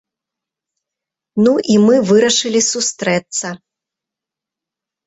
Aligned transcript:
Ну, 1.47 1.53
і 1.75 1.77
мы 1.85 1.95
вырашылі 2.13 2.61
сустрэцца. 2.71 3.47